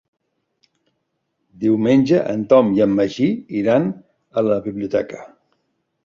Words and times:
Diumenge 1.65 2.21
en 2.31 2.45
Tom 2.53 2.71
i 2.77 2.81
en 2.85 2.95
Magí 2.99 3.27
iran 3.61 3.85
a 4.41 4.45
la 4.47 4.57
biblioteca. 4.69 5.21